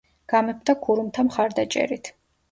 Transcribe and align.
გამეფდა 0.31 0.73
ქურუმთა 0.85 1.25
მხარდაჭერით. 1.27 2.11